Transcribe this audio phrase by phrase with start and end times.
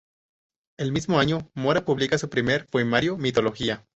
[0.79, 3.85] El mismo año, Mora publica su primer poemario, Mitología.